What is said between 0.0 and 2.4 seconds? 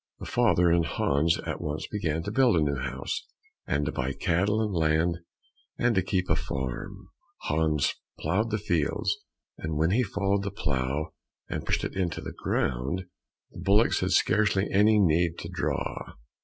The father and Hans at once began to